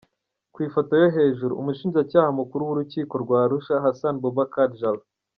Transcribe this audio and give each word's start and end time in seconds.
Ku 0.53 0.59
ifoto 0.67 0.93
yo 1.01 1.07
hejuru:Umushinjacyaha 1.17 2.29
Mukuru 2.39 2.61
w’Urukiko 2.67 3.13
rwa 3.23 3.39
Arusha, 3.45 3.83
Hassan 3.85 4.15
Bubacar 4.21 4.69
Jallow. 4.79 5.05